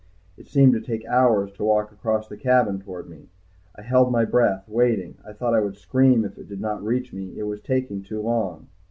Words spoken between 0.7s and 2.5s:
to take hours to walk across the